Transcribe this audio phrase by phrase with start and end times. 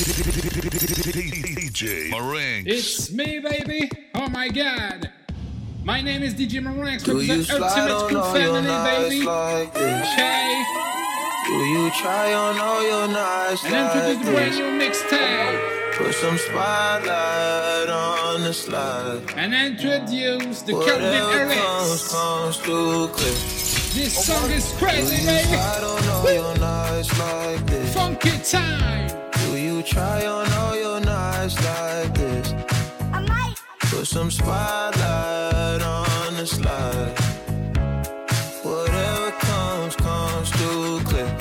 [0.00, 2.66] DJ Marinx.
[2.66, 3.90] It's me, baby.
[4.14, 5.10] Oh my god.
[5.84, 8.62] My name is DJ Marinx Do you the slide Ultimate on Crew all your family,
[8.68, 9.24] nights baby.
[9.26, 10.12] like this?
[10.12, 10.64] Okay.
[11.46, 15.96] Do you try on all your nights And introduce like the brand new mixtape.
[15.98, 19.20] Put some spotlight on the slide.
[19.36, 22.12] And introduce the Calvin Whatever comes, Harris.
[22.12, 23.06] comes through.
[23.92, 25.48] This song is crazy, you baby.
[25.48, 27.92] slide on all your nights like this?
[27.94, 29.19] Funky time.
[29.80, 32.52] You try on all your nights like this?
[33.90, 37.18] Put some spotlight on the slide.
[38.62, 41.34] Whatever comes, comes through clear.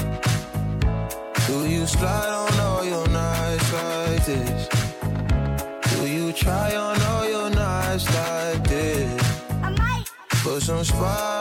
[1.47, 4.69] Do you slide on all your nights like this?
[5.91, 9.21] Do you try on all your nights like this?
[10.43, 11.38] Put some spotlight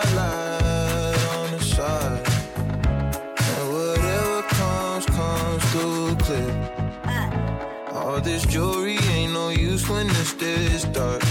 [10.29, 11.23] use when it's this dark.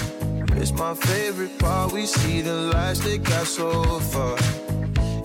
[0.58, 1.92] It's my favorite part.
[1.92, 4.38] We see the lights that got so far.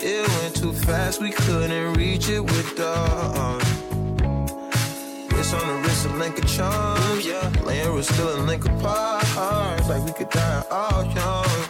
[0.05, 2.93] It went too fast, we couldn't reach it with the
[3.39, 3.61] arm.
[5.39, 7.53] It's on the wrist of link of charms, yeah.
[7.65, 9.25] Laying was still a link apart.
[9.89, 11.67] Like we could die all young.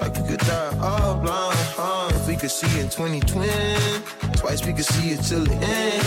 [0.00, 1.58] Like we could die all blind.
[1.76, 2.10] huh?
[2.14, 6.02] If we could see in 2020, twice we could see it till the end.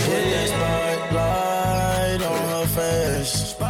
[0.48, 3.69] Spotlight on her face.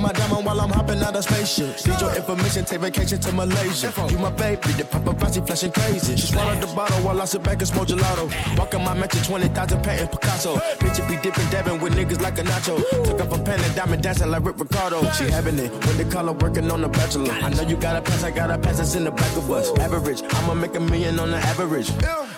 [0.00, 1.86] At my diamond while I'm hopping out of spaceship.
[1.86, 3.92] Need your information, take vacation to Malaysia.
[4.10, 6.16] You my baby, the paparazzi flashing crazy.
[6.16, 8.26] She swallowed the bottle while I sit back and smoke gelato.
[8.58, 10.56] Walking my mansion, 20,000 patent Picasso.
[10.80, 12.76] Bitch, it be dipping, dabbing with niggas like a nacho.
[13.04, 15.02] Took up a pen and diamond dancing like Rick Ricardo.
[15.12, 17.32] She having it when the color working on the bachelor.
[17.32, 19.50] I know you got a pass, I got a pass, it's in the back of
[19.50, 19.70] us.
[19.78, 21.90] Average, I'ma make a million on the average.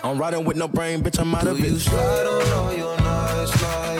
[0.03, 1.79] I'm riding with no brain, bitch, I'm out Do of you it.
[1.79, 3.92] slide on all your nights like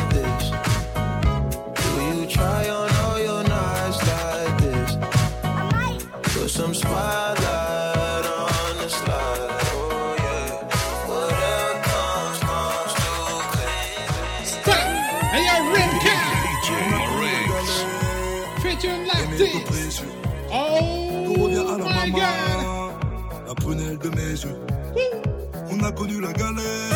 [25.95, 26.92] connu la galère,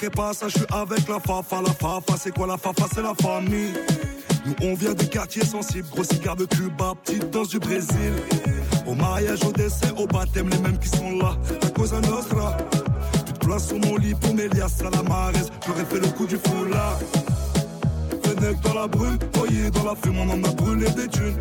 [0.00, 1.62] Gringos qui passent, je suis avec la fafa.
[1.62, 2.84] La fafa, c'est quoi la fafa?
[2.94, 3.72] C'est la famille.
[4.46, 5.86] Nous, on vient du quartier sensible.
[5.90, 8.12] Gros cigare de Cuba, petite danse du Brésil.
[8.86, 11.36] Au mariage, au décès, au baptême, les mêmes qui sont là.
[11.62, 12.56] La cosa nostra.
[12.56, 15.50] Plus de place sur mon lit pour Mélias à la maresse.
[15.66, 16.98] J'aurais fait le coup du foulard.
[18.22, 21.38] Fenêtre dans la brume, foyer dans la fume, on en a brûlé des thunes.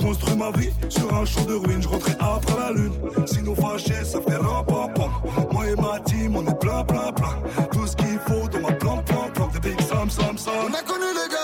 [0.00, 2.92] Construit ma vie sur un champ de ruines, je rentrais après la lune.
[3.26, 5.10] Si nous fâchés, ça fait ram pam pam.
[5.52, 7.36] Moi et ma team, on est plein, plein, plein.
[7.72, 9.48] Tout ce qu'il faut dans ma plan, plan, plan.
[9.48, 10.54] Des big sam, sam, sam.
[10.68, 11.39] On a connu les galères,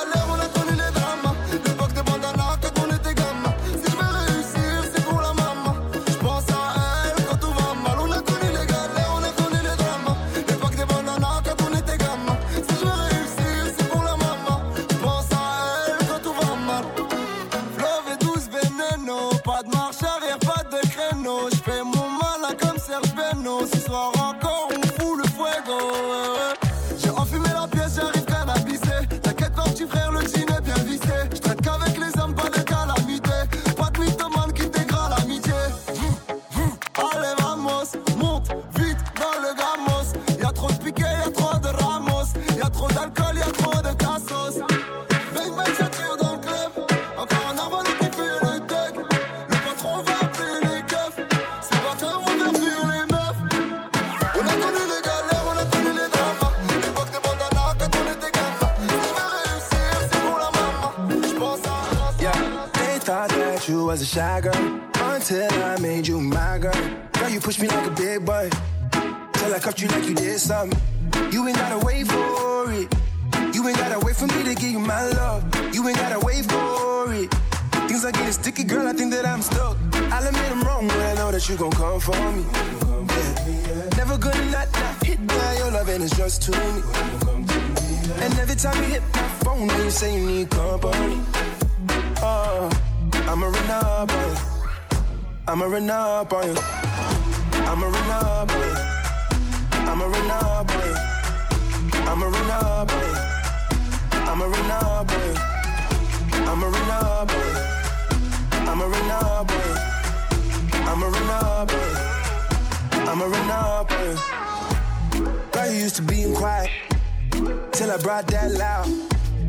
[117.76, 118.86] till I brought that loud.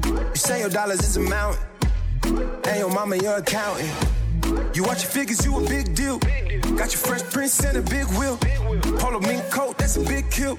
[0.06, 1.63] You say your dollars is a mountain,
[2.25, 3.89] and your mama your accountant.
[4.75, 6.19] You watch your figures, you a big deal.
[6.75, 8.38] Got your fresh prince and a big wheel.
[9.00, 10.57] Polo mink coat, that's a big kill.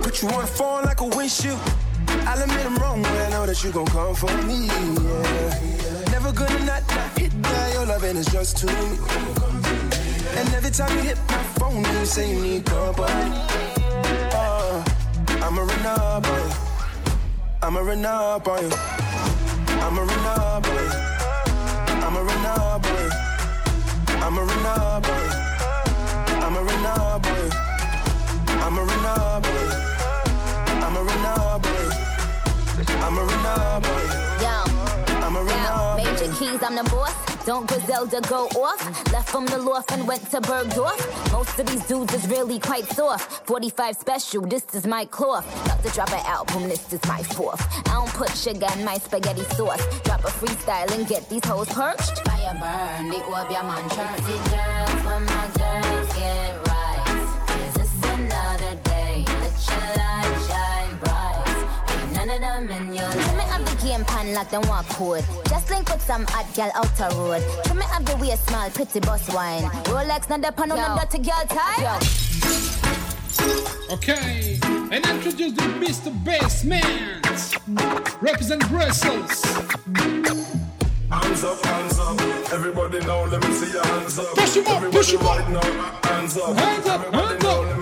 [0.00, 1.60] Put you on the phone like a windshield.
[2.26, 4.68] I'll admit I'm wrong when I know that you gon' come for me.
[4.68, 6.12] Yeah.
[6.12, 8.96] Never gonna not, not hit by your loving it's just too me.
[10.38, 13.36] And every time you hit my phone, you say you need company.
[14.32, 14.82] Uh,
[15.42, 16.61] I'ma run up on you.
[17.64, 18.76] I'ma run up on you.
[19.84, 20.90] I'ma run up on you.
[22.02, 23.10] I'ma run up on you.
[24.20, 25.30] I'ma run up on you.
[26.42, 27.50] I'ma run up on you.
[28.64, 29.78] I'ma run up on you.
[30.82, 31.94] I'ma run up on you.
[33.06, 34.18] I'ma run up on you.
[34.42, 34.54] Yo,
[35.24, 36.32] I'ma run up on Major.
[36.34, 37.31] Keys, I'm the boss.
[37.44, 39.12] Don't Griselda go off?
[39.12, 41.32] Left from the loft and went to Bergdorf.
[41.32, 43.46] Most of these dudes is really quite soft.
[43.48, 45.44] 45 special, this is my cloth.
[45.64, 47.60] About to drop an album, this is my fourth.
[47.88, 49.82] I don't put sugar in my spaghetti sauce.
[50.04, 52.18] Drop a freestyle and get these hoes perched.
[52.28, 56.01] Fire burn, the orb, your man Dirty girls, when my girls
[62.38, 62.40] bright.
[62.40, 63.36] Ain't none of them in your life.
[63.36, 65.24] me have the game pan like them walk code.
[65.48, 67.42] Just link with some hot girl out the road.
[67.66, 69.62] Show me have the way small, pretty boss wine.
[69.84, 72.02] Rolex, not the pan on the dirty girl time.
[73.90, 76.24] Okay, and introduce the Mr.
[76.24, 76.84] Basement.
[78.22, 79.42] Represent Brussels.
[81.10, 82.20] Hands up, hands up.
[82.52, 84.34] Everybody now, let me see your hands up.
[84.34, 85.38] Push 'em up, Everybody push 'em up.
[85.38, 86.56] right now, hands up.
[86.56, 87.81] Hands up, hands up.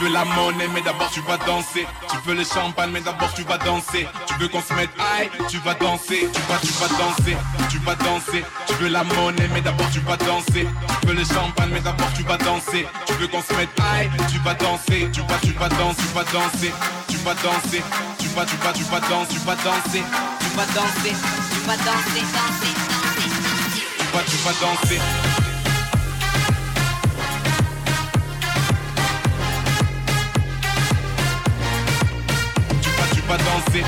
[0.00, 1.86] Veux la monnaie, mais d'abord tu vas danser.
[2.10, 4.08] Tu veux le champagne, mais d'abord tu vas danser.
[4.26, 6.28] Tu veux qu'on se mette high, tu vas danser.
[6.32, 7.36] Tu vas, tu vas danser,
[7.68, 8.44] tu vas danser.
[8.66, 10.66] Tu veux la monnaie, mais d'abord tu vas danser.
[11.02, 12.86] Tu veux le champagne, mais d'abord tu vas danser.
[13.06, 15.08] Tu veux qu'on se mette high, tu vas danser.
[15.12, 16.72] Tu vas, tu vas danser, tu vas danser.
[17.08, 17.82] Tu vas danser,
[18.18, 20.02] tu vas, tu vas, tu vas danser, tu vas danser.
[20.40, 21.14] Tu vas danser,
[21.52, 22.24] tu vas danser.
[23.98, 25.39] Tu vas, tu vas danser.
[33.60, 33.84] Danser.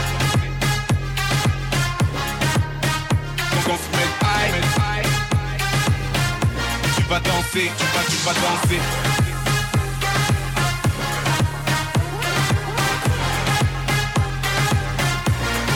[3.53, 4.53] Donc on se met high.
[6.97, 8.81] Tu vas danser, tu vas, tu vas danser.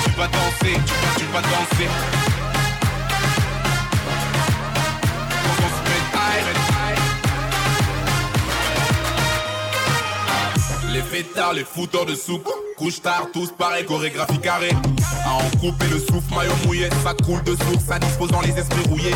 [0.05, 1.89] Tu vas danser, tu vas, tu vas danser.
[5.45, 6.45] Donc on se met high.
[10.93, 14.73] Les fêtards, les fouteurs de souk Couche tard, tous pareil, chorégraphie carrée.
[15.25, 16.91] À en couper le souffle, maillot mouillé.
[17.03, 19.15] Ça coule de source, ça dispose dans les esprits rouillés.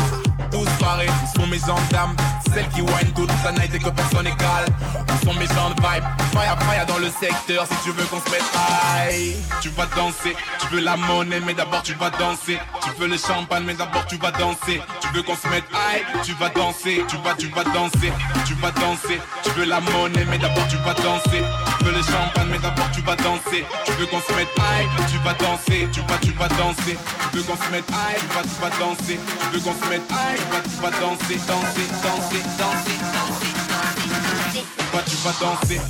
[0.49, 2.15] Tous pareils, ils sont mes gendarmes
[2.53, 4.65] Celles qui wine toute la night et que personne égale
[5.09, 6.03] Ils sont mes gens de vibe?
[6.33, 9.35] Fire, fire dans le secteur Si tu veux qu'on se mette high.
[9.61, 12.59] Tu vas danser, tu veux la monnaie Mais d'abord tu vas danser.
[12.83, 14.81] Tu veux le champagne mais d'abord tu vas danser.
[15.01, 16.03] Tu veux qu'on se mette high?
[16.23, 18.11] Tu vas danser, tu vas, tu vas danser.
[18.45, 21.43] Tu vas danser, tu veux la monnaie Mais d'abord tu vas danser.
[21.79, 23.65] Tu veux le champagne mais d'abord tu vas danser.
[23.85, 24.87] Tu veux qu'on se mette high?
[25.09, 26.97] Tu vas danser, tu vas, tu vas danser.
[27.31, 28.19] Tu veux qu'on se mette high?
[28.19, 29.19] Tu vas, tu vas danser.
[29.39, 30.37] Tu veux qu'on se mette high?
[30.37, 34.13] Tu vas, tu vas danser, danser, danser, danser, danser, danser,
[34.53, 34.65] danser
[35.05, 35.81] Tu vas, danser.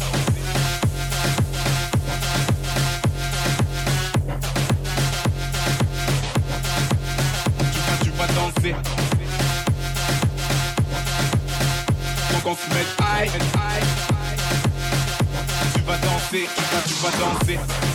[7.71, 8.75] Tu vas, tu vas danser.
[12.31, 13.85] Donc on se met high, high
[15.73, 17.90] Tu vas danser, tu vas, tu vas danser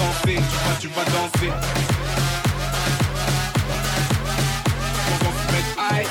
[0.00, 1.52] danser, tu vas, tu vas danser.
[5.10, 6.06] On va se mettre aïe,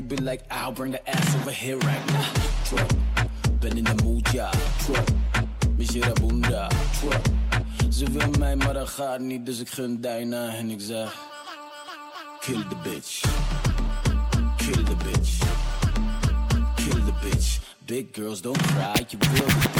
[0.00, 2.86] you be like, I'll bring the ass over here right now.
[3.60, 4.50] Ben in de mood, ja.
[4.84, 5.08] Truck,
[5.76, 6.68] Mijera Bunda,
[7.00, 7.24] truck.
[7.88, 11.14] Ze wil mij, maar dat gaat niet, dus ik gun Dijna en ik zeg,
[12.40, 13.20] kill the bitch.
[14.56, 15.38] Kill the bitch.
[16.74, 17.58] Kill the bitch.
[17.84, 19.74] Big girls don't cry, je wil de dik.
[19.74, 19.79] Je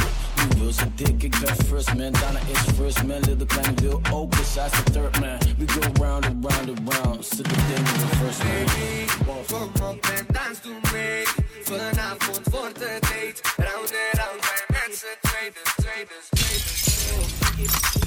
[0.61, 2.13] wil zo dik, ik ben first man.
[2.13, 4.31] Daarna is first man, little kleine wil ook.
[4.31, 5.39] Besides the third man.
[5.59, 7.25] We go round and round and round.
[7.27, 9.45] Zit de ding in de first man.
[9.47, 11.25] Kom op en dans doe mee.
[11.63, 13.41] Vanavond wordt het date.
[13.57, 18.00] Round en round met z'n tweede, tweede, tweede.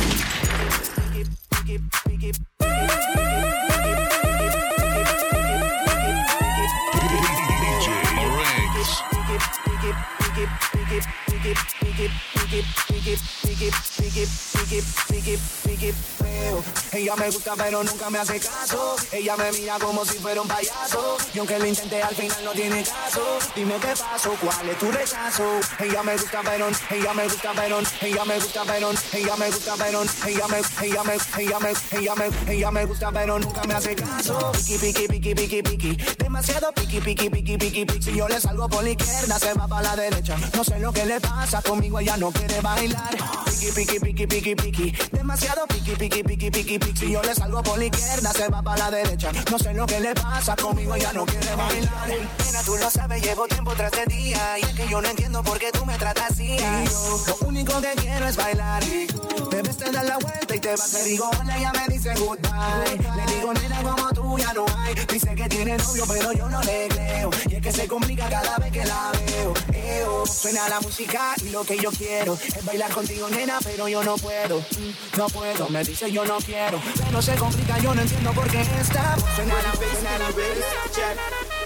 [17.14, 18.96] Ella me gusta pero nunca me hace caso.
[19.12, 21.16] Ella me mira como si fuera un payaso.
[21.32, 23.22] Y aunque lo intenté al final no tiene caso.
[23.56, 25.60] Dime qué pasó, cuál es tu rechazo.
[25.78, 29.76] Ella me gusta pero, ella me gusta pero, ella me gusta pero, ella me gusta
[29.78, 33.74] pero, ella me, ella me, ella me, ella me, ella me gusta pero nunca me
[33.76, 34.52] hace caso.
[34.54, 35.98] Piki, piki, piki, piki, piki.
[36.18, 38.02] Demasiado piki, piki, piki, piki, piki.
[38.02, 40.36] Si yo le salgo por la izquierda, se va para la derecha.
[40.56, 43.16] No sé lo que le pasa conmigo, ella no quiere bailar.
[43.46, 44.94] Piki, piki, piki, piki, piki.
[45.12, 47.03] Demasiado piki, piki, piki, piki, piki.
[47.04, 49.30] Si yo le salgo por la izquierda, se va para la derecha.
[49.52, 52.08] No sé lo que le pasa conmigo, ella no quiere bailar.
[52.08, 54.58] Nena, tú lo sabes, llevo tiempo tras de día.
[54.60, 56.56] Y es que yo no entiendo por qué tú me tratas así.
[56.56, 58.82] Y yo, lo único que quiero es bailar.
[59.52, 60.94] Debes te dar la vuelta y te vas.
[60.94, 62.98] Le digo hola, ella me dice goodbye.
[63.18, 64.96] Le digo, nena, como tú ya no hay.
[65.12, 67.30] Dice que tiene novio, pero yo no le creo.
[67.50, 69.54] Y es que se complica cada vez que la veo.
[70.26, 74.16] Suena la música y lo que yo quiero es bailar contigo, nena, pero yo no
[74.18, 74.60] puedo.
[74.60, 76.82] Mm, No puedo, me dice yo no quiero.
[77.06, 79.16] Pero se complica, yo no entiendo por qué está.
[79.36, 80.28] Suena la suena la
[80.92, 81.18] check.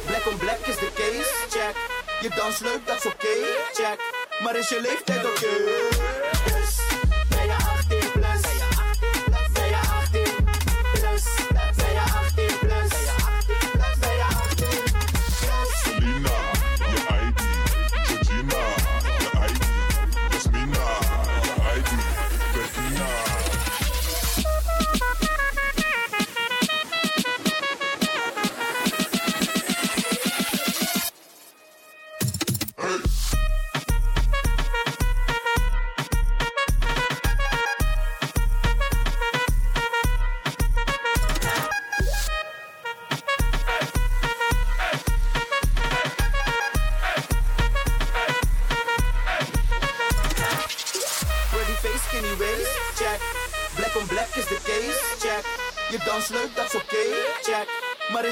[0.07, 1.75] Black on black is the case, check.
[2.21, 3.27] Je dans leuk, dat is oké,
[3.73, 3.99] check.
[4.43, 5.47] Maar is je leeftijd oké?
[6.45, 6.86] Yes.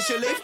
[0.08, 0.35] Is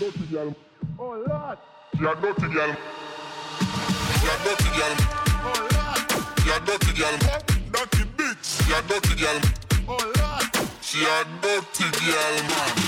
[0.00, 0.54] naughty girl.
[0.98, 1.58] Oh Lord.
[1.98, 2.76] You are naughty girl.
[4.22, 4.94] You are naughty girl.
[5.44, 6.00] Oh Lord.
[6.44, 7.16] You are naughty girl.
[7.72, 8.68] Naughty bitch.
[8.68, 9.40] You are naughty girl.
[9.88, 10.68] Oh Lord.
[10.80, 12.78] She a naughty girl, man.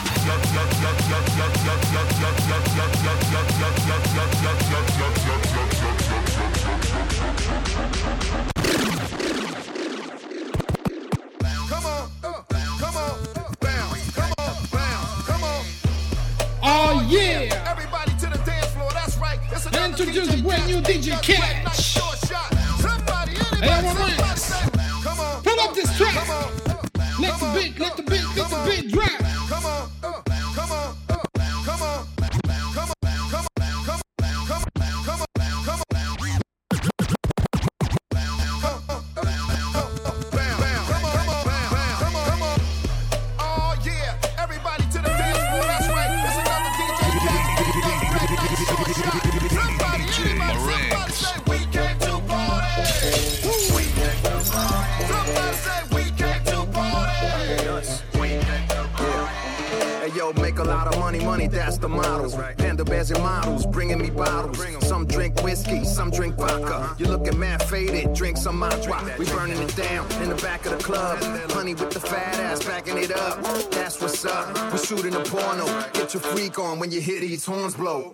[20.01, 21.99] Introduce the brand new DJ Catch.
[23.61, 23.69] Hey,
[25.21, 25.43] on.
[25.43, 26.15] Pull up this track.
[27.21, 29.11] Let the beat, let the beat, let the beat drop.
[29.51, 29.91] Come on,
[60.61, 62.31] a lot of money, money, that's the model.
[62.59, 64.59] Panda bears and models, bringing me bottles.
[64.87, 66.95] Some drink whiskey, some drink vodka.
[66.99, 69.03] You looking mad faded, drink some mantra.
[69.19, 71.19] We burning it down in the back of the club.
[71.53, 73.43] Honey with the fat ass, backing it up.
[73.71, 74.73] That's what's up.
[74.73, 75.67] We shooting a porno.
[75.93, 78.13] Get your freak on when you hear these horns blow.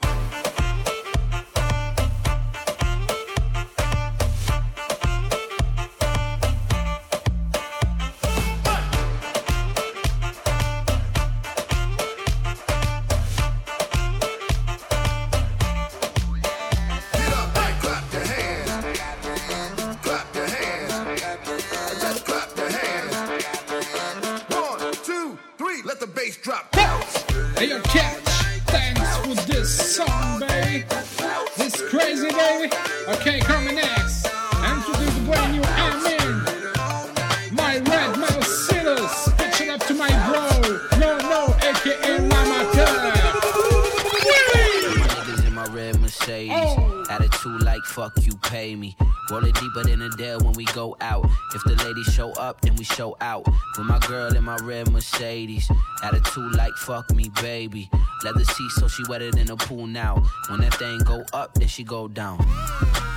[51.57, 53.47] If the ladies show up, then we show out.
[53.79, 55.71] With my girl in my red Mercedes.
[56.03, 57.88] Attitude like fuck me, baby.
[58.23, 60.23] Leather seat so she wetter than a pool now.
[60.51, 62.45] When that thing go up, then she go down.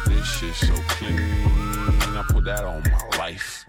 [0.06, 1.19] This shit so clean.
[1.19, 3.65] I put that on my life.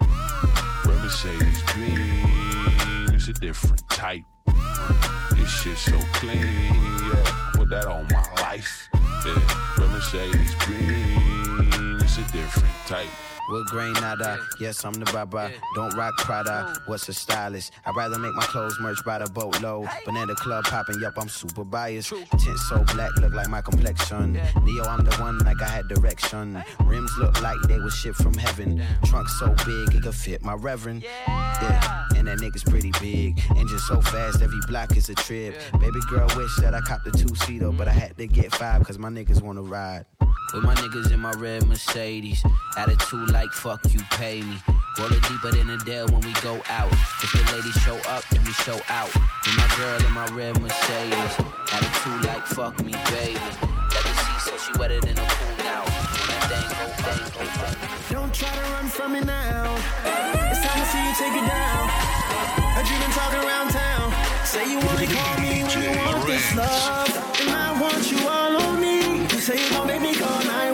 [0.85, 3.13] Red Mercedes green.
[3.13, 4.23] It's a different type.
[5.31, 6.39] This shit so clean.
[6.39, 8.87] Yeah, put that on my life.
[9.25, 9.35] Yeah,
[9.77, 11.99] Red Mercedes green.
[11.99, 13.09] It's a different type.
[13.51, 15.51] With grain nada, yes, I'm the baba.
[15.75, 17.73] Don't rock Prada, what's a stylist?
[17.85, 19.89] I'd rather make my clothes merch by the boatload.
[20.05, 22.11] Banana club popping, yup, I'm super biased.
[22.11, 24.39] Tint so black, look like my complexion.
[24.63, 26.63] Neo, I'm the one like I had direction.
[26.85, 28.81] Rims look like they was shipped from heaven.
[29.03, 31.03] Trunk so big, it could fit my reverend.
[31.03, 33.41] Yeah, and that nigga's pretty big.
[33.57, 35.59] Engine so fast, every block is a trip.
[35.73, 38.97] Baby girl wish that I copped a two-seater, but I had to get five, cause
[38.97, 40.05] my niggas wanna ride.
[40.53, 42.43] With my niggas in my red Mercedes.
[42.75, 44.57] Attitude like fuck you, pay me.
[44.99, 46.91] Roll it deeper than a dare when we go out.
[47.23, 49.13] If the ladies show up, then we show out.
[49.15, 51.39] With my girl in my red Mercedes.
[51.71, 53.39] Attitude like fuck me, baby.
[53.39, 55.83] Let the see so she wetter than a pool now.
[55.87, 58.11] When that thing go, thing go, thing.
[58.11, 59.73] Don't try to run from me now.
[60.51, 61.87] It's time to see you take it down.
[62.75, 64.11] Heard you been talking around town.
[64.43, 67.07] Say you only call me when you want this love.
[67.39, 68.60] And I want you all on me.
[68.60, 68.60] You
[69.41, 70.70] say you gon' make me call 911.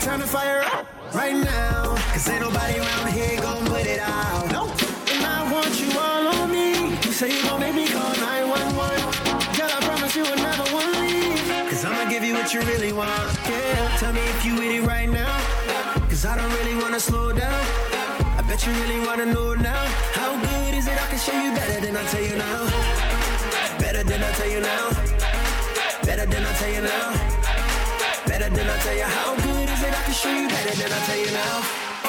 [0.00, 1.94] Turn the fire up right now.
[2.12, 4.50] Cause ain't nobody around here gon' put it out.
[4.50, 4.64] No.
[5.12, 6.96] And I want you all on me.
[7.04, 9.56] You say you gon' make me call 911.
[9.56, 11.68] Girl, I promise you never wanna leave.
[11.70, 13.38] Cause I'ma give you what what you really want.
[13.48, 15.36] Yeah, tell me if you with it right now.
[16.08, 17.62] Cause I don't really wanna slow down.
[18.38, 19.84] I bet you really wanna know now.
[20.18, 20.96] How good is it?
[20.96, 22.60] I can show you better than I tell you now.
[23.78, 24.84] Better than I tell you now.
[26.04, 27.29] Better than I tell you now.
[28.40, 29.02] Better than I tell you.
[29.02, 29.92] How good is it?
[29.92, 31.56] I can show you better than I tell you now.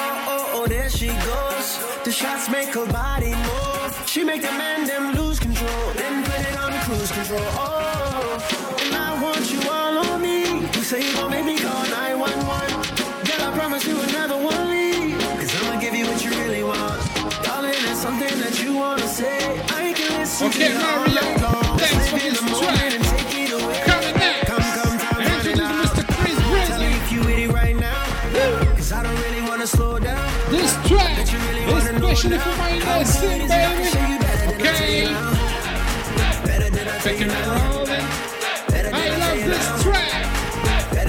[0.00, 1.68] Oh, oh, oh, there she goes.
[2.06, 4.02] The shots make her body move.
[4.06, 5.84] She make the man them lose control.
[5.92, 7.44] Then put it on cruise control.
[7.60, 10.64] Oh, and I want you all on me.
[10.72, 12.80] You say you gon' make me call 911.
[13.28, 15.20] Girl, I promise you never want leave.
[15.36, 17.02] Cause I'ma give you what you really want.
[17.44, 19.36] Darling, it's something that you wanna say.
[19.68, 21.76] I can listen Okay, to you all night long.
[21.76, 23.11] thanks for this track.
[34.08, 35.00] You better than I tell Okay.
[35.04, 35.32] you now.
[36.44, 37.90] Better than I Picking and rolling.
[37.90, 39.82] I than I tell love this now.
[39.82, 40.12] track.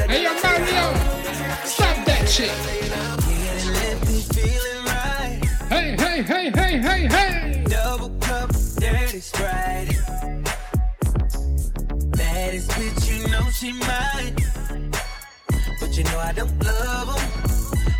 [0.09, 2.51] Hey, yo, I tell you Mario, stop that shit.
[5.69, 7.63] Hey, hey, hey, hey, hey, hey.
[7.67, 9.89] Double cup, dirty sprite.
[12.17, 14.35] Baddest bitch, you know she mine.
[15.79, 17.23] But you know I don't love 'em,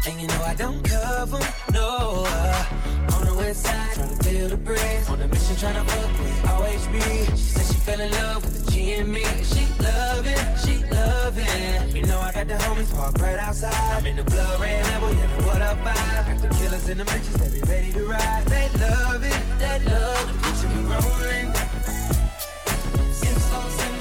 [0.07, 2.25] And you know I don't cover 'em, No.
[2.27, 2.82] Uh, on the
[3.43, 5.09] west side, trying to build a bridge.
[5.09, 6.97] On a mission, trying to fuck with OHB.
[7.31, 9.23] She said she fell in love with the G and me.
[9.51, 11.95] She love it, she love it.
[11.95, 13.73] You know I got the homies parked right outside.
[13.97, 16.25] I'm in the blood red level, yeah, now what up, vibe?
[16.27, 18.45] Got the killers in the bitches, they be ready to ride.
[18.45, 21.47] They love it, they love the picture me rolling.
[23.11, 23.92] Six folks and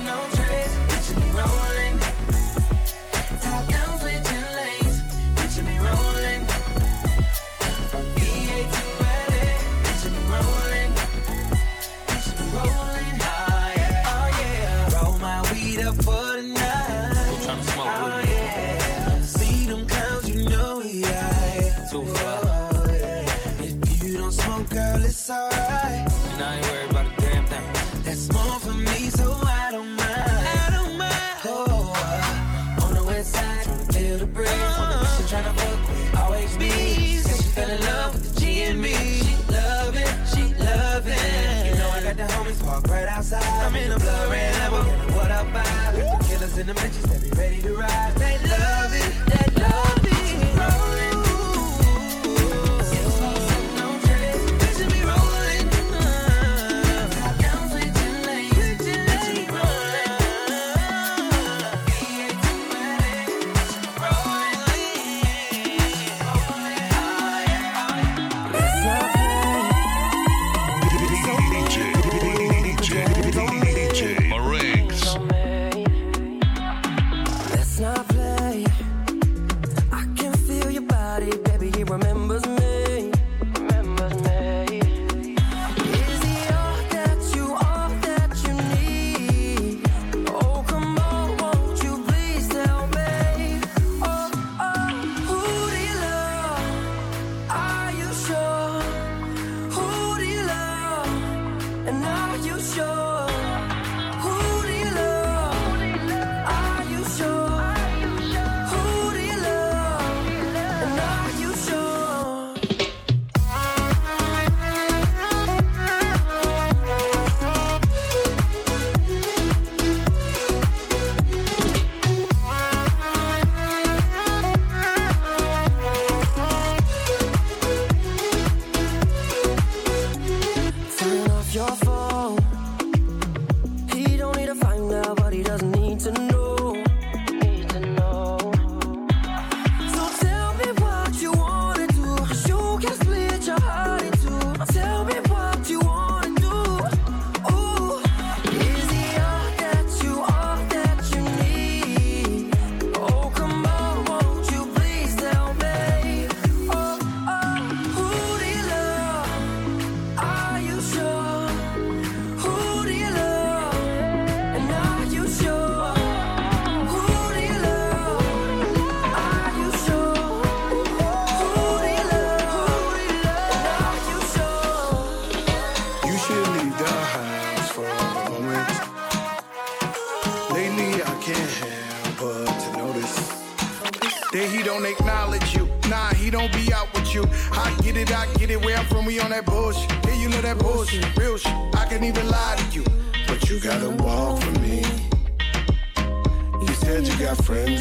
[25.22, 26.12] it's alright.
[26.32, 28.02] And I ain't worried about a damn thing.
[28.02, 30.10] That's more for me, so I don't mind.
[30.10, 31.14] I don't mind.
[31.44, 34.48] Oh, uh, on the west side, trying to build a bridge.
[34.50, 36.70] On the mission, trying to fuck with always be.
[37.18, 38.94] Said she fell in love with the G and me.
[38.94, 41.66] She love it, she love it.
[41.66, 43.44] You know I got the homies parked right outside.
[43.44, 45.14] I'm in a blood red Lambo.
[45.14, 46.18] What up, vibe?
[46.18, 48.21] The killers in the bitches, they be ready to ride.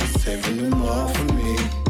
[0.08, 1.81] Saving them all for me.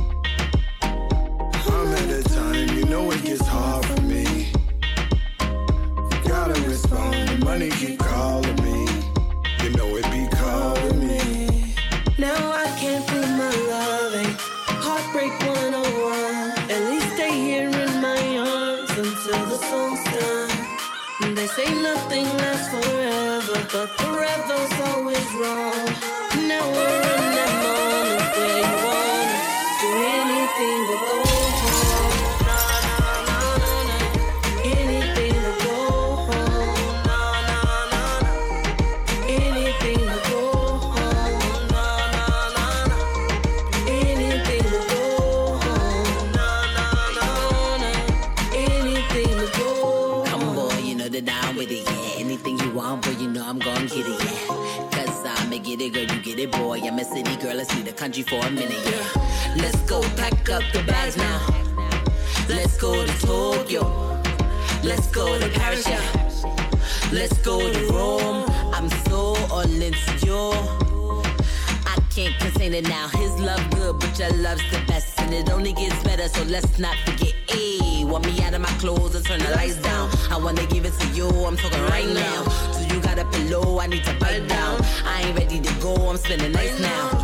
[58.01, 59.55] Country for a minute, yeah.
[59.57, 61.39] Let's go pack up the bags now.
[62.49, 63.83] Let's go to Tokyo.
[64.83, 66.01] Let's go to Paris, yeah.
[67.11, 68.49] Let's go to Rome.
[68.73, 70.35] I'm so all into.
[71.85, 73.07] I can't contain it now.
[73.09, 75.19] His love good, but your love's the best.
[75.19, 77.35] And it only gets better, so let's not forget.
[77.49, 80.09] Ayy, want me out of my clothes and turn the lights down.
[80.31, 82.49] I wanna give it to you, I'm talking right now.
[82.71, 84.81] So you got a pillow, I need to bite down.
[85.05, 87.20] I ain't ready to go, I'm spending nights now.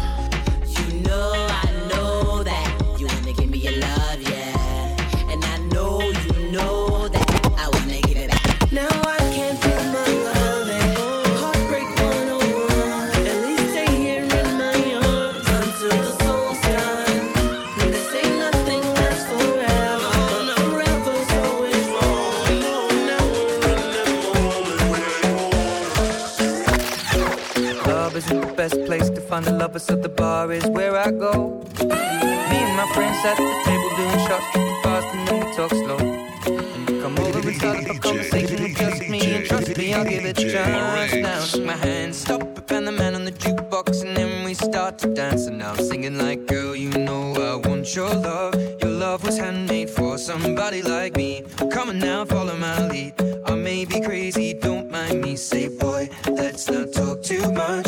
[28.18, 31.64] Isn't the best place to find a lover, so the bar is where I go.
[31.80, 35.70] Me and my friends at the table doing shots, tripping fast, and then we talk
[35.70, 35.98] slow.
[35.98, 40.04] And come over and start up a conversation with just me, and trust me, I'll
[40.04, 41.14] give it a chance.
[41.14, 44.56] Now take my hand, stop it, and the man on the jukebox, and then we
[44.56, 45.46] start to dance.
[45.46, 48.56] And now I'm singing like, girl, you know I want your love.
[48.82, 51.44] Your love was handmade for somebody like me.
[51.72, 53.14] Come on now, follow my lead.
[53.46, 55.36] I may be crazy, don't mind me.
[55.36, 57.88] Say, boy, let's not talk too much.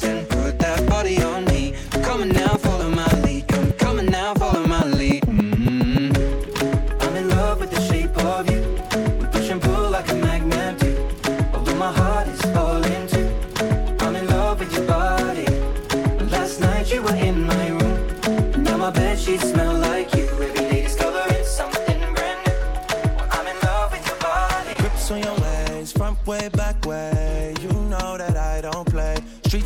[0.00, 0.31] Grab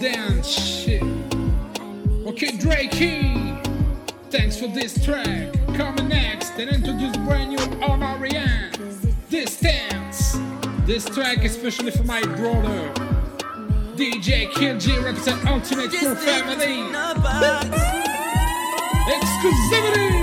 [0.00, 1.02] dance shit.
[2.26, 3.64] Okay, Drakey,
[4.30, 5.52] thanks for this track.
[5.74, 8.72] Coming next and introduce brand new Omarion.
[9.28, 10.38] This dance.
[10.86, 12.92] This track especially for my brother.
[13.96, 16.84] DJ KG represent Ultimate Crew Family.
[19.08, 20.17] Exclusivity!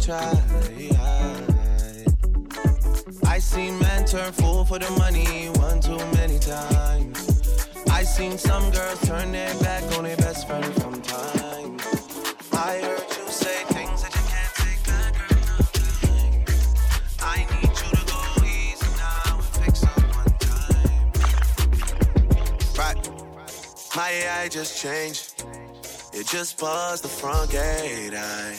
[0.00, 0.32] try.
[3.26, 7.42] I seen men turn fool for the money one too many times.
[7.90, 11.76] I seen some girls turn their back on their best friend from time.
[12.52, 15.66] I heard you say things that you can't take back, girl.
[17.22, 20.00] I need you to go easy now and up.
[22.78, 23.00] Right,
[23.96, 25.44] my AI just changed.
[26.12, 28.14] It just buzzed the front gate.
[28.14, 28.58] I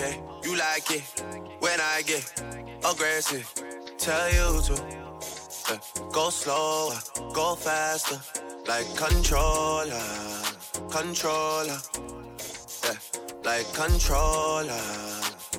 [0.00, 1.02] Okay, you like it
[1.58, 2.24] when I get
[2.90, 3.46] aggressive.
[3.98, 5.78] Tell you to yeah.
[6.10, 6.98] go slower,
[7.34, 8.18] go faster,
[8.66, 10.00] like controller,
[10.88, 11.78] controller.
[12.82, 12.96] Yeah,
[13.44, 14.80] like controller,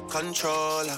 [0.09, 0.97] controller.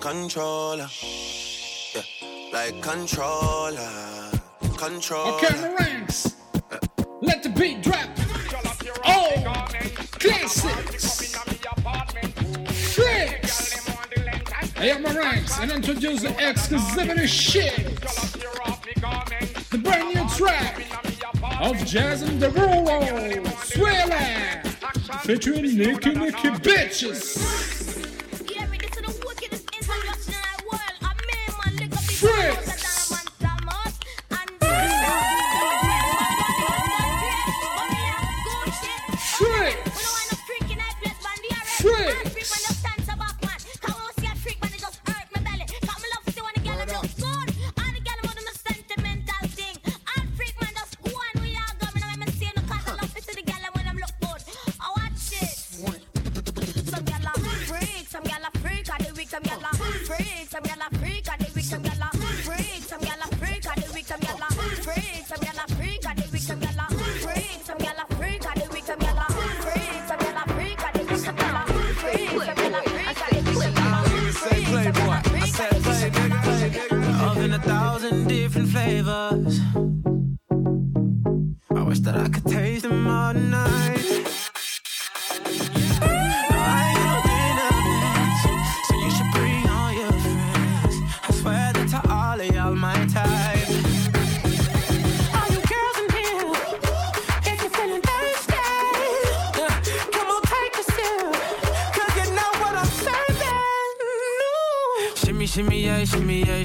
[0.00, 0.88] controller.
[1.94, 2.02] Yeah,
[2.52, 4.30] like controller,
[4.78, 5.34] controller.
[5.34, 6.36] Okay, the ranks.
[7.20, 8.08] Let the beat drop.
[9.04, 9.30] Oh,
[10.12, 11.36] classics.
[12.94, 13.90] Tricks.
[14.76, 17.76] I am my ranks and introduce the exclusivity shit.
[19.70, 20.82] The brand new track
[21.60, 24.62] of Jason Derulo, Swirling,
[25.20, 27.79] featuring Nicky Nicky Bitches.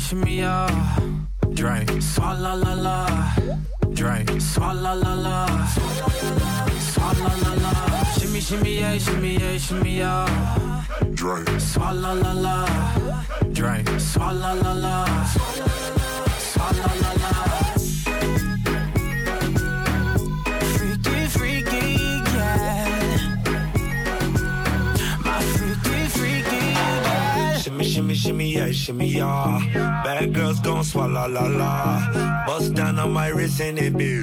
[0.06, 0.65] Shimmy, yeah,
[28.76, 29.74] shimmy, shimmy.
[29.74, 32.46] Bad girls gon' swallow la la.
[32.46, 34.20] Bust down on my wrist and it be.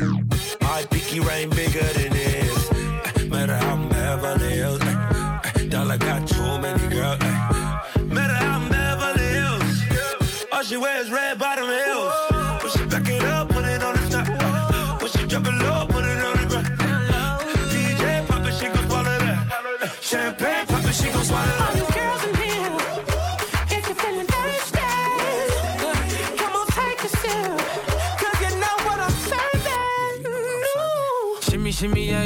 [0.61, 2.71] My pinky ring bigger than this.
[2.73, 4.81] Eh, Matter how I'm Beverly Hills.
[4.83, 7.19] eh, eh, Dollar got too many girls.
[8.17, 9.83] Matter how I'm Beverly Hills.
[10.53, 12.42] All she wears red bottom heels.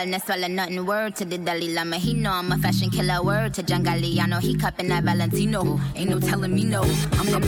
[0.00, 0.86] Finna swallow nothing.
[0.86, 1.96] Word to the Dalai Lama.
[1.96, 3.22] He know I'm a fashion killer.
[3.22, 4.40] Word to John Galliano.
[4.40, 5.78] He cupping that Valentino.
[5.94, 6.82] Ain't no telling me no.
[6.82, 7.38] I'm the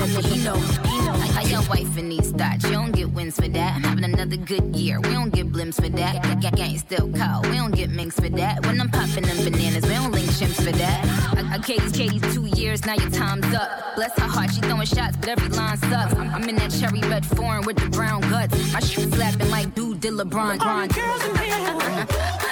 [0.45, 0.57] know.
[1.13, 2.65] Like how your wife in these thoughts.
[2.65, 3.77] You don't get wins for that.
[3.77, 5.01] I'm having another good year.
[5.01, 6.23] We don't get blimps for that.
[6.23, 7.43] Gang- gang- Gang still call.
[7.43, 8.65] We don't get minks for that.
[8.67, 11.05] When I'm popping them bananas, we don't link chimps for that.
[11.37, 12.85] I, I gave these Katie's two years.
[12.85, 13.95] Now your time's up.
[13.97, 14.53] Bless her heart.
[14.53, 16.15] She throwing shots, but every line sucks.
[16.15, 18.73] I'm, I'm in that cherry red foreign with the brown guts.
[18.73, 20.59] My shit slapping like dude did LeBron.
[20.59, 20.89] Bron.
[20.91, 22.52] Shimmy, shimmy, yeah, shimmy, yeah,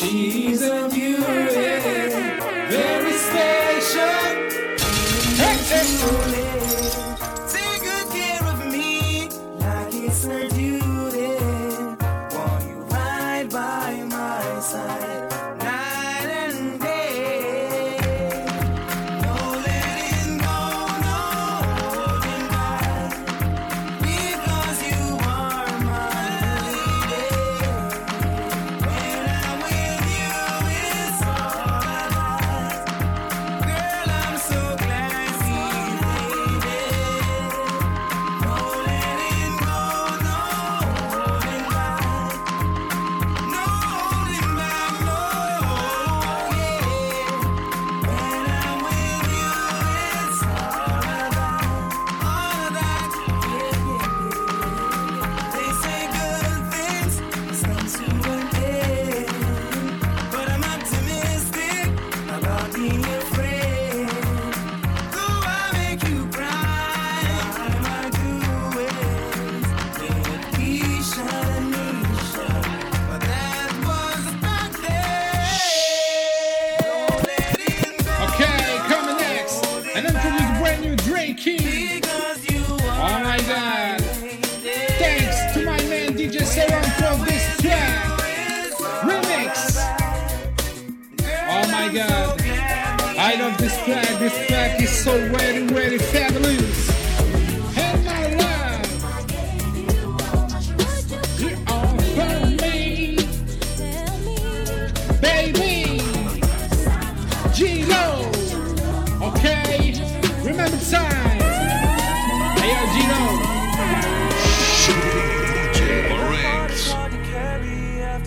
[0.00, 1.09] She's a beauty.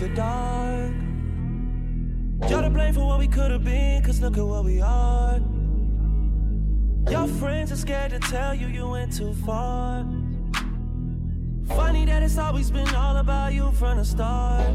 [0.04, 0.92] After dark.
[2.50, 5.40] You're to blame for what we could have been, cause look at what we are.
[7.10, 10.04] Your friends are scared to tell you you went too far.
[11.68, 14.66] Funny that it's always been all about you from the start.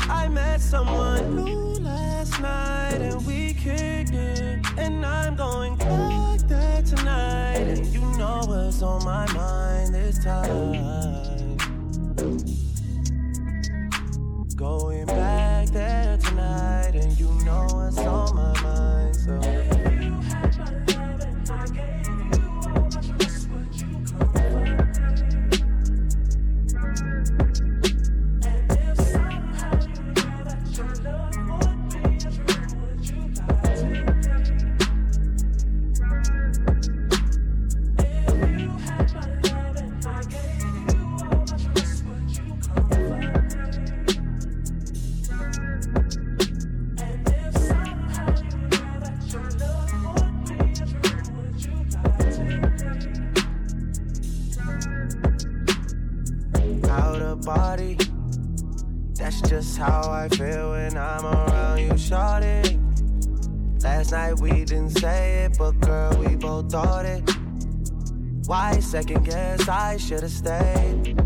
[0.00, 4.64] I met someone new last night and we kicked it.
[4.76, 7.66] And I'm going back there tonight.
[7.66, 11.35] And you know what's on my mind this time.
[14.66, 18.65] going back there tonight, and you know it's on my mind.
[69.02, 71.20] Second guess I should've stayed?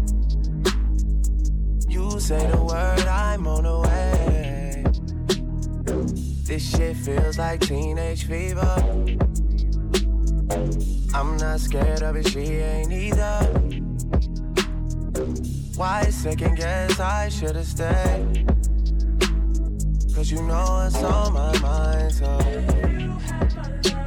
[1.89, 4.85] You say the word, I'm on the way.
[6.49, 8.75] This shit feels like teenage fever.
[11.15, 13.39] I'm not scared of it, she ain't either.
[15.77, 18.49] Why second guess I should've stayed?
[20.13, 24.00] Cause you know it's on my mind, so.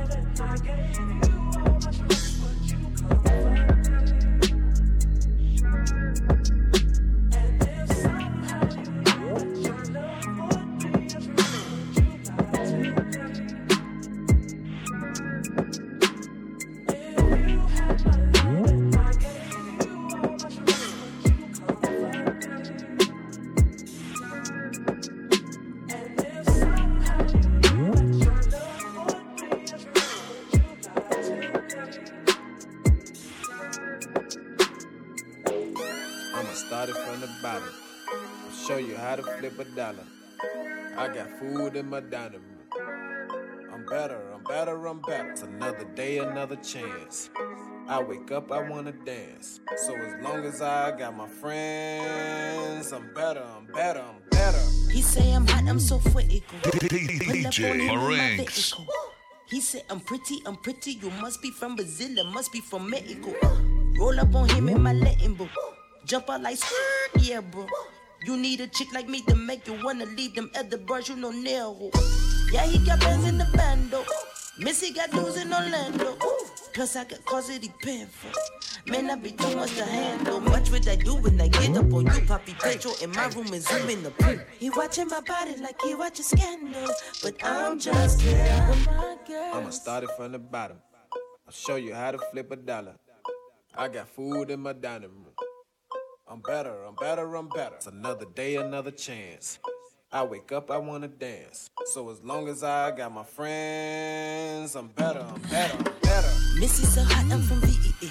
[41.83, 43.73] In my dining room.
[43.73, 45.31] I'm better, I'm better, I'm better.
[45.31, 47.29] It's another day, another chance.
[47.87, 49.59] I wake up, I wanna dance.
[49.85, 54.63] So as long as I got my friends, I'm better, I'm better, I'm better.
[54.91, 56.45] He say I'm hot, I'm so fuego.
[56.63, 58.73] DJ Marinx.
[59.47, 60.91] He said I'm pretty, I'm pretty.
[60.93, 63.33] You must be from Brazil, it must be from Mexico.
[63.99, 65.49] Roll up on him in my Latin book.
[66.05, 66.59] Jump out like
[67.19, 67.67] yeah, bro.
[68.25, 71.15] You need a chick like me to make you wanna leave them other bars, you
[71.17, 71.91] know narrow.
[72.53, 74.05] Yeah, he got bands in the bando.
[74.57, 76.15] Missy got dudes in Orlando.
[76.73, 78.31] Plus I got he paying for.
[78.89, 80.39] Man, I be too much to handle.
[80.39, 83.51] Much what I do when I get up on you, Poppy Petro in my room
[83.51, 84.39] and zoom in the pool.
[84.57, 86.87] He watching my body like he watching scandal,
[87.21, 88.85] but I'm just here.
[89.53, 90.77] I'ma start it from the bottom.
[91.45, 92.95] I'll show you how to flip a dollar.
[93.75, 95.33] I got food in my dining room.
[96.33, 97.75] I'm better, I'm better, I'm better.
[97.75, 99.59] It's another day, another chance.
[100.11, 101.69] I wake up, I wanna dance.
[101.93, 106.33] So as long as I got my friends, I'm better, I'm better, I'm better.
[106.59, 108.07] Missy so hot, I'm from VA.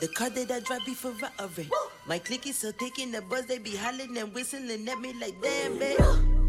[0.00, 1.68] The car that I drive be Ferrari.
[2.06, 5.34] My clique is so thick the buzz, they be hollering and whistling at me like
[5.42, 5.98] damn, babe.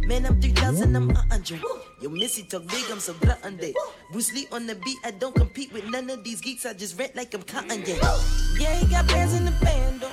[0.07, 1.61] Man, I'm 3000, I'm 100.
[1.99, 3.71] Yo, Missy talk big, I'm so glutton day.
[3.71, 3.91] Eh.
[4.13, 6.97] Bruce Lee on the beat, I don't compete with none of these geeks, I just
[6.97, 8.17] rent like I'm cotton, yeah.
[8.57, 10.06] Yeah, he got bands in the band.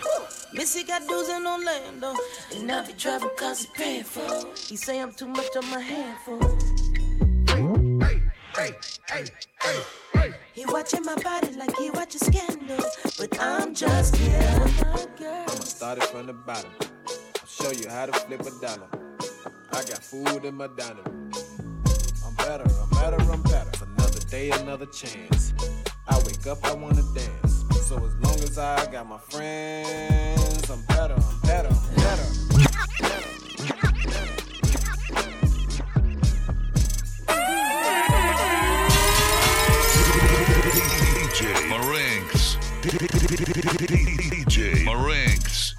[0.54, 2.14] Missy got dudes in Orlando.
[2.54, 4.54] And I be driving cause he paying for.
[4.68, 6.38] He say I'm too much on my handful.
[10.52, 12.78] He watching my body like he watching scandal.
[13.18, 14.84] But I'm just here with.
[15.20, 16.70] I'ma start it from the bottom.
[16.80, 18.88] I'll show you how to flip a dollar.
[19.72, 21.32] I got food in my dining.
[22.24, 23.70] I'm better, I'm better, I'm better.
[23.96, 25.52] Another day, another chance.
[26.06, 27.43] I wake up, I wanna dance.
[27.84, 32.22] So as long as I got my friends, I'm better, I'm better, I'm better.
[41.12, 42.56] DJ Marinx.
[44.30, 45.74] DJ Marinx.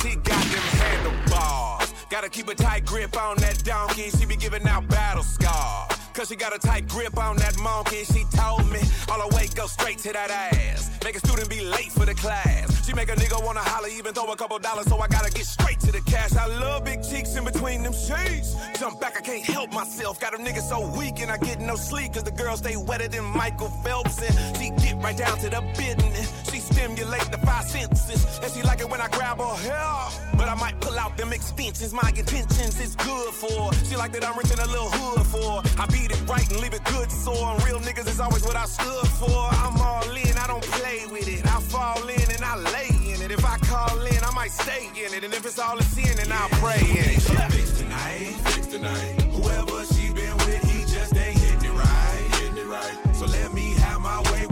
[0.00, 1.92] She got them handlebars.
[2.08, 4.10] Gotta keep a tight grip on that donkey.
[4.10, 5.97] She be giving out battle scars.
[6.18, 8.02] Cause she got a tight grip on that monkey.
[8.02, 10.90] She told me all her weight go straight to that ass.
[11.04, 12.84] Make a student be late for the class.
[12.84, 15.46] She make a nigga wanna holler, even throw a couple dollars, so I gotta get
[15.46, 16.34] straight to the cash.
[16.34, 18.56] I love big cheeks in between them sheets.
[18.80, 20.18] Jump back, I can't help myself.
[20.18, 22.14] Got a nigga so weak and I get no sleep.
[22.14, 24.20] Cause the girls stay wetter than Michael Phelps.
[24.20, 26.47] And she get right down to the business.
[26.78, 28.38] Stimulate the five senses.
[28.40, 29.98] And she like it when I grab her hair.
[30.38, 31.92] But I might pull out them extensions.
[31.92, 33.74] My intentions is good for.
[33.84, 35.60] She like that I'm rich in a little hood for.
[35.82, 37.56] I beat it right and leave it good sore.
[37.66, 39.40] Real niggas is always what I stood for.
[39.64, 41.44] I'm all in, I don't play with it.
[41.46, 43.32] I fall in and I lay in it.
[43.32, 45.24] If I call in, I might stay in it.
[45.24, 47.22] And if it's all a sin, then I'll pray in it.
[47.50, 49.20] Fix tonight, fix tonight.
[49.34, 53.16] Whoever she been with, he just ain't hitting it right, hitting it right.
[53.16, 54.46] So let me have my way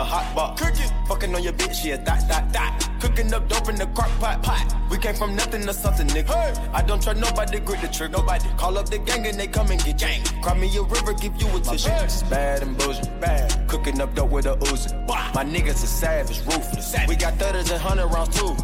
[0.00, 0.58] cooking, hot pot.
[0.58, 2.88] Cooking, fucking on your bitch, yeah, that, that, that.
[3.00, 4.76] Cooking up dope in the crock pot, pot.
[4.90, 6.28] We came from nothing to something, nigga.
[6.28, 6.70] Hey.
[6.72, 8.18] I don't trust nobody, grip the trigger.
[8.18, 10.22] Nobody call up the gang and they come and get gang.
[10.42, 11.90] Cry me a river, give you a tissue.
[11.90, 13.68] It's bad and bullshit, bad.
[13.68, 15.06] Cooking up dope with a Uzi.
[15.34, 16.94] My niggas are savage, ruthless.
[17.08, 18.54] We got thudders and hundred rounds too.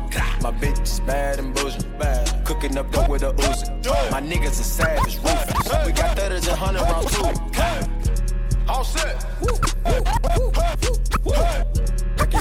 [0.43, 2.45] My bitch is bad and bullshit, bad.
[2.45, 4.11] Cooking up dope with a Uzi.
[4.11, 5.87] My niggas are savage, ruthless.
[5.87, 7.47] We got thudders and hundred rounds too.
[8.69, 9.76] All set.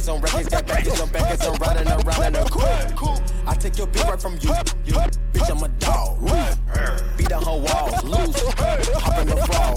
[0.06, 3.22] Records on records, got records on records, I'm riding around in a coupe.
[3.47, 4.49] I take your bitch right from you.
[4.86, 4.93] you.
[5.34, 6.20] Bitch, I'm a dog.
[7.18, 8.39] Beat down her walls, loose.
[9.01, 9.74] Hop in the fall.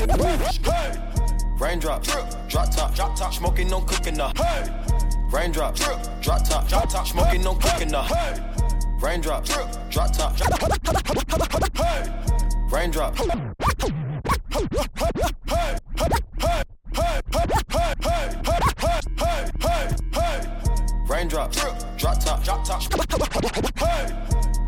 [1.59, 4.39] Raindrop, drop top, drop top, smoking, no cooking up.
[5.33, 8.11] Raindrop, drop top, drop top, smoking, no cooking up.
[9.01, 9.47] Raindrop,
[9.89, 10.37] drop top,
[11.75, 12.05] Hey.
[12.71, 13.17] raindrop.
[21.09, 21.53] Raindrop,
[21.97, 22.83] drop top, drop top.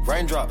[0.06, 0.50] Raindrop.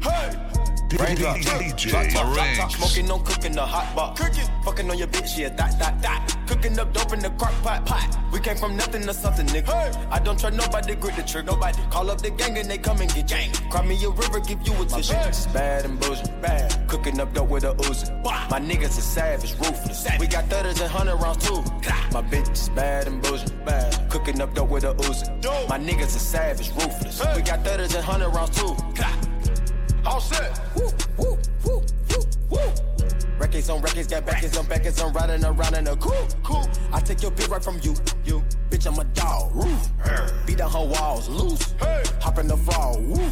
[0.00, 0.53] DJ
[0.96, 2.72] drop top, drop top.
[2.72, 4.16] Smoking, no cooking, the hot pot.
[4.16, 6.36] Cooking, fucking on your bitch, yeah, that, that, that.
[6.46, 8.18] Cooking up dope in the crock pot, pot.
[8.32, 10.10] We came from nothing to something, nigga.
[10.10, 11.52] I don't trust nobody, grip the trigger.
[11.52, 13.52] Nobody call up the gang and they come and get gang.
[13.70, 15.14] Cry me a river, give you a tissue.
[15.14, 16.88] It's bad and bullshit, bad.
[16.88, 18.10] Cooking up dope with a Uzi.
[18.50, 20.06] My niggas are savage, ruthless.
[20.18, 21.62] We got thudders and hundred rounds too.
[22.12, 24.10] My bitch is bad and bullshit, bad.
[24.10, 25.68] Cooking up dope with a Uzi.
[25.68, 27.22] My niggas are savage, ruthless.
[27.36, 28.76] We got thudders and hundred rounds too.
[33.94, 36.42] Records, got backers on backers, I'm riding around in a coupe.
[36.42, 36.68] Cool.
[36.92, 37.94] I take your bitch right from you.
[38.24, 38.42] You.
[38.68, 39.54] Bitch, I'm a dog.
[39.54, 39.88] Roof.
[40.46, 41.76] Beat down her walls, loose.
[42.20, 43.00] Hop in the fall.
[43.00, 43.22] Woo.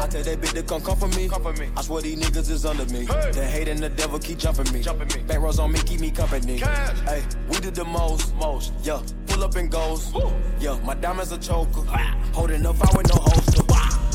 [0.00, 1.28] I tell that bitch to come come for me.
[1.28, 1.68] Come for me.
[1.76, 3.04] I swear these niggas is under me.
[3.04, 4.80] The hate and the devil keep jumping me.
[4.80, 5.26] Jumping me.
[5.26, 6.56] Back rows on me, keep me company.
[6.56, 8.72] Hey, we did the most, most.
[8.82, 10.10] Yeah, pull up and goes.
[10.58, 11.82] Yeah, my diamonds a choker.
[12.32, 13.62] Holding up, I with no holster.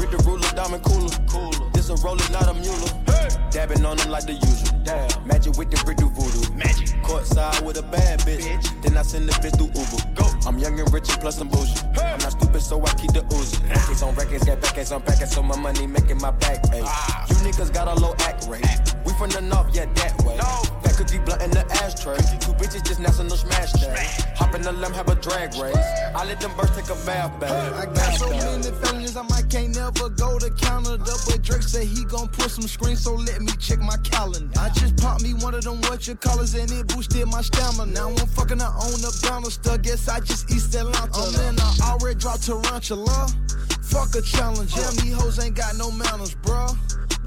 [0.01, 1.09] Read the ruler, diamond cooler.
[1.29, 1.69] Cooler.
[1.73, 3.26] This a roller, not a mule.
[3.51, 4.79] Dabbing on them like the usual.
[4.83, 5.27] Damn.
[5.27, 6.53] Magic with the brick do voodoo.
[6.53, 6.87] Magic.
[7.03, 8.81] Courtside with a bad bitch.
[8.81, 10.01] Then I send the bitch through Uber.
[10.15, 10.25] Go.
[10.47, 11.79] I'm young and rich and plus I'm bougie.
[11.97, 13.59] I'm not stupid, so I keep the Uzi.
[13.69, 13.73] Ah.
[13.73, 16.83] Records on records, got backers on backers, so my money making my back ache.
[16.85, 17.25] Ah.
[17.29, 18.63] You niggas got a low act rate.
[19.05, 20.37] We from the north, yeah, that way.
[20.37, 22.17] Fat cookie blunt in the ashtray.
[22.41, 23.93] Two bitches just national smash day.
[24.35, 25.77] Hop in the limb, have a drag race.
[26.15, 27.51] I let them birds take a bath, babe.
[27.51, 31.13] I got so many felonies, I might can't never go to Canada.
[31.27, 34.49] But Drake said he gon' put some screens, so let me check my calendar.
[34.59, 37.93] I just popped me one of them what you callers and it boosted my stamina.
[37.93, 39.77] Now I'm fucking I own a Bannister.
[39.77, 41.09] Guess I just East Atlanta.
[41.13, 43.29] Oh, then I already dropped Tarantula.
[43.83, 44.73] Fuck a challenge.
[44.73, 46.75] Damn, these hoes ain't got no manners, bruh.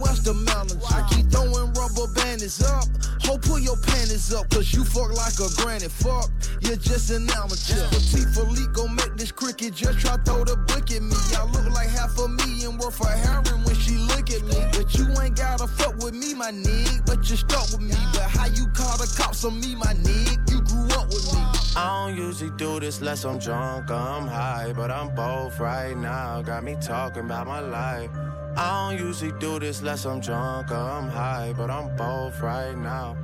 [0.00, 0.34] The
[0.70, 0.84] challenge?
[0.90, 2.84] I keep throwing rubber bandits up.
[3.24, 5.88] Ho, pull your panties up, cause you fuck like a granny.
[5.88, 6.30] Fuck,
[6.60, 7.86] you're just an amateur.
[7.88, 11.16] Patek Philippe gon' make this cricket, just try throw the book at me.
[11.36, 14.58] I look like half a million worth of heroin when she look at me.
[14.72, 17.04] But you ain't gotta fuck with me, my nig.
[17.06, 17.96] But you stuck with me.
[18.12, 20.38] But how you call the cops on me, my nig?
[20.50, 21.40] You grew up with me.
[21.76, 26.42] I don't usually do this unless I'm drunk I'm high, but I'm both right now.
[26.42, 28.10] Got me talking about my life.
[28.56, 32.76] I don't usually do this unless I'm drunk or I'm high, but I'm both right
[32.76, 33.16] now.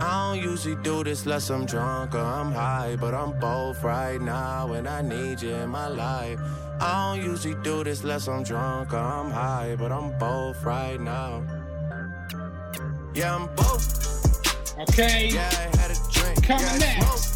[0.00, 4.20] I don't usually do this unless I'm drunk or I'm high, but I'm both right
[4.20, 6.40] now, and I need you in my life.
[6.80, 11.00] I don't usually do this unless I'm drunk or I'm high, but I'm both right
[11.00, 11.44] now.
[13.14, 14.78] Yeah, I'm both.
[14.88, 15.28] Okay.
[15.32, 16.42] Yeah, I had a drink.
[16.44, 17.32] Coming yeah, next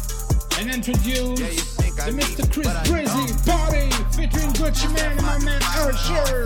[0.59, 2.51] and introduce Yeah, you think I the Mr.
[2.51, 6.45] Chris Breezy Party featuring Gucci Mane and my man Usher.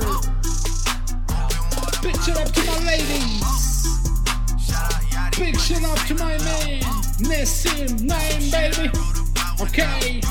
[2.01, 3.43] Big shit up to my ladies.
[5.37, 6.81] Big shit up to my man
[7.27, 8.91] Nessim Nine baby.
[9.61, 10.21] Okay.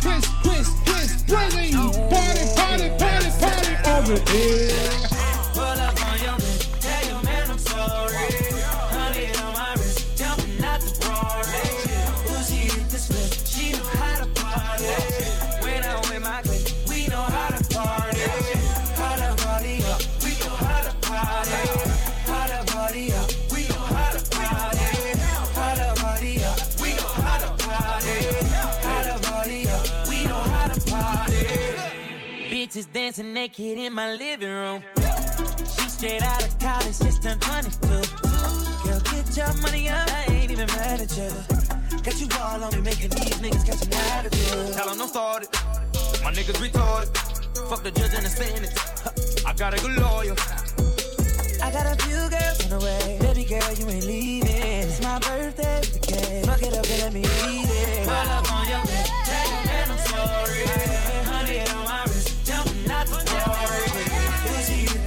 [0.00, 1.72] Chris, Chris, Chris Breezy.
[2.08, 5.09] Party, party, party, party over here.
[32.80, 34.82] Bitches dancing naked in my living room.
[34.96, 37.86] She straight out of college, just turned 22.
[37.86, 41.30] Girl, get your money up, I ain't even mad at you.
[42.02, 44.74] Got you all on me, making these niggas catch an attitude.
[44.74, 45.52] Tell them start it,
[46.24, 47.14] my niggas retarded.
[47.68, 49.44] Fuck the judge and the sentence.
[49.44, 50.34] I got a good lawyer.
[51.62, 53.18] I got a few girls on the way.
[53.20, 54.48] Baby girl, you ain't leaving.
[54.50, 56.44] It's my birthday cake.
[56.46, 58.04] Fuck it up and let me eat it.
[58.04, 59.08] Pull up on your bed,
[59.66, 60.64] man I'm sorry.
[61.28, 63.86] Honey on my wrist, tell me not to worry.
[64.48, 64.99] Pussy hit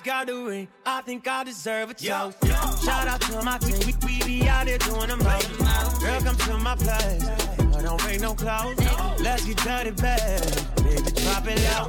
[0.00, 0.68] just got the ring.
[0.86, 2.38] I think I deserve a toast.
[2.84, 3.78] Shout out to my team.
[3.86, 6.00] We, we be out there doing the most.
[6.00, 7.28] Girl, come to my place.
[7.76, 8.78] I don't bring no clothes.
[9.20, 10.40] Let's get dirty, babe.
[10.84, 11.88] Baby, drop it low.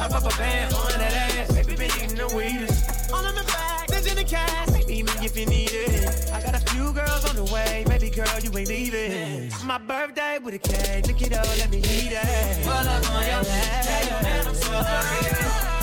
[0.00, 1.54] I pop a band on that ass.
[1.54, 3.12] Baby, been eating the weedest.
[3.12, 4.70] All in the bag, there's in the cash.
[4.86, 6.30] Me if you need it.
[6.32, 7.84] I got a few girls on the way.
[7.86, 9.50] Baby girl, you ain't leaving.
[9.64, 11.06] My birthday with a cake.
[11.06, 12.64] Look it up, let me eat it.
[12.64, 13.84] Pull up on your head.
[13.84, 14.84] Tell your man I'm sorry.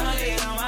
[0.01, 0.60] Honey on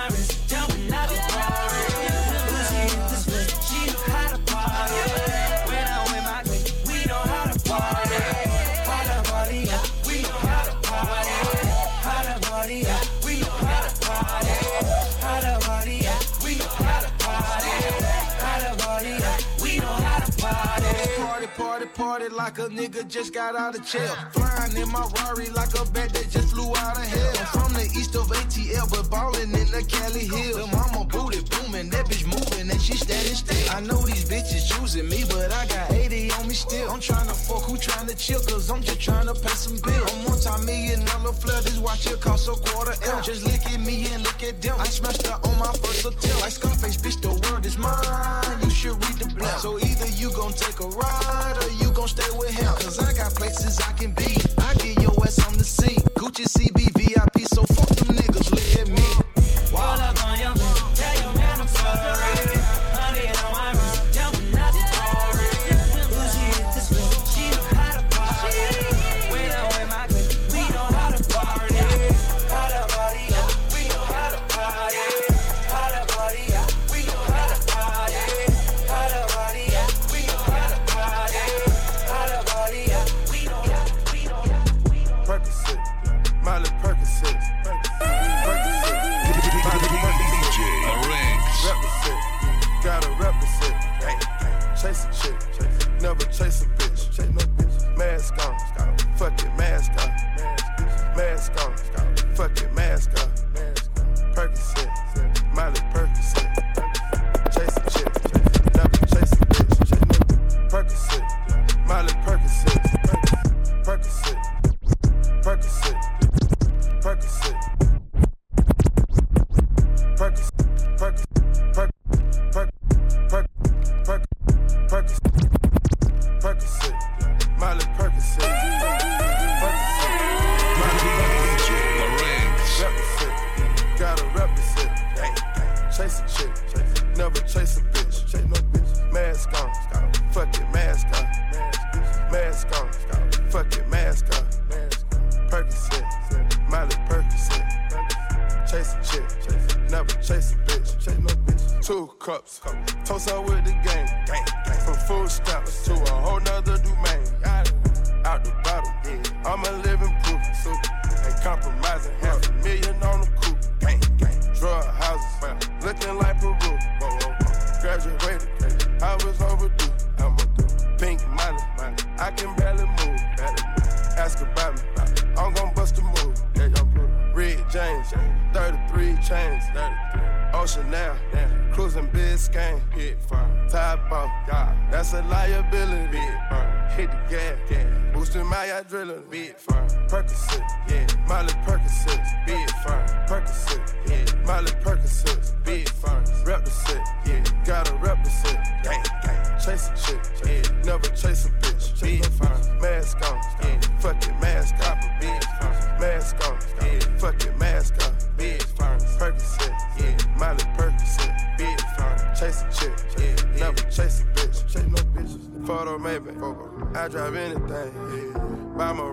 [21.96, 24.16] Party, like a nigga just got out of jail.
[24.32, 27.38] Flying in my Rari like a bat that just flew out of hell.
[27.38, 30.58] I'm from the east of ATL, but ballin' in the Cali Hills.
[30.58, 33.70] The mama booty booming, that bitch moving and she standing still.
[33.70, 36.90] I know these bitches choosing me, but I got 80 on me still.
[36.90, 40.10] I'm tryna fuck, who tryna chill, cause I'm just tryna pay some bills.
[40.14, 43.22] I'm one time million dollar flood, this watch it cost a quarter L.
[43.22, 44.76] Just look at me and look at them.
[44.80, 46.42] I smashed her on my first attempt.
[46.42, 48.58] Like Scarface, bitch, the world is mine.
[48.64, 49.60] You should read the blood.
[49.60, 52.72] So either you gon' take a ride or you gon' stay with him.
[52.84, 54.38] Cause I got places I can be.
[54.60, 56.02] I get your ass on the scene.
[56.16, 58.03] Gucci CB VIP, so fuck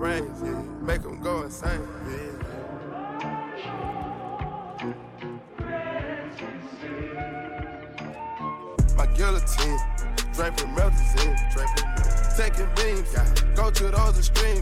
[0.03, 1.81] yeah, make them go insane.
[8.97, 9.79] My guillotine,
[10.33, 11.91] draping melazine, draping
[12.37, 13.15] taking beams,
[13.55, 14.60] go to those extremes.